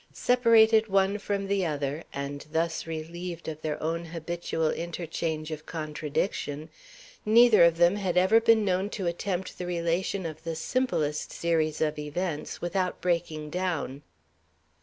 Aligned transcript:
Separated 0.13 0.87
one 0.87 1.19
from 1.19 1.45
the 1.47 1.63
other, 1.63 2.03
and 2.11 2.47
thus 2.51 2.87
relieved 2.87 3.47
of 3.47 3.61
their 3.61 3.79
own 3.83 4.05
habitual 4.05 4.71
interchange 4.71 5.51
of 5.51 5.67
contradiction, 5.67 6.69
neither 7.23 7.63
of 7.63 7.77
them 7.77 7.97
had 7.97 8.17
ever 8.17 8.39
been 8.41 8.65
known 8.65 8.89
to 8.89 9.05
attempt 9.05 9.59
the 9.59 9.67
relation 9.67 10.25
of 10.25 10.43
the 10.43 10.55
simplest 10.55 11.31
series 11.31 11.81
of 11.81 11.99
events 11.99 12.59
without 12.61 12.99
breaking 12.99 13.51
down. 13.51 14.01